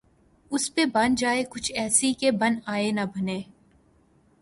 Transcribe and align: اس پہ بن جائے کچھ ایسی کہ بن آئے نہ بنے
اس 0.51 0.73
پہ 0.75 0.85
بن 0.85 1.15
جائے 1.15 1.43
کچھ 1.49 1.71
ایسی 1.75 2.13
کہ 2.13 2.31
بن 2.31 2.55
آئے 2.65 2.91
نہ 2.91 3.01
بنے 3.15 3.41